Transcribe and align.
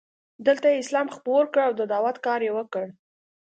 دلته 0.47 0.65
یې 0.69 0.79
اسلام 0.83 1.07
خپور 1.15 1.43
کړ 1.53 1.59
او 1.67 1.73
د 1.79 1.81
دعوت 1.91 2.17
کار 2.25 2.39
یې 2.47 2.51
وکړ. 2.57 2.85